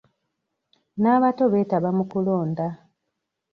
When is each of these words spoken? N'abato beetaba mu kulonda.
N'abato 1.01 1.43
beetaba 1.53 1.89
mu 1.97 2.03
kulonda. 2.11 2.67